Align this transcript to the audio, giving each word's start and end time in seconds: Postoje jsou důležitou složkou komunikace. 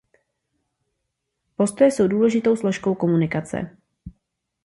Postoje 1.55 1.91
jsou 1.91 2.07
důležitou 2.07 2.55
složkou 2.55 2.95
komunikace. 2.95 3.77